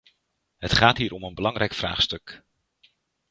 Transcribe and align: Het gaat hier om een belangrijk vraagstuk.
Het 0.57 0.73
gaat 0.73 0.97
hier 0.97 1.11
om 1.13 1.23
een 1.23 1.33
belangrijk 1.33 1.73
vraagstuk. 1.73 2.43